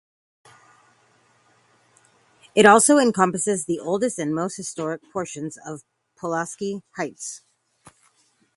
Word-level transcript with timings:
It 2.55 2.65
also 2.65 2.97
encompasses 2.97 3.65
the 3.65 3.77
oldest 3.79 4.17
and 4.17 4.33
most 4.33 4.55
historic 4.57 5.03
portions 5.13 5.59
of 5.63 5.83
Pulaski 6.19 6.81
Heights. 6.97 7.43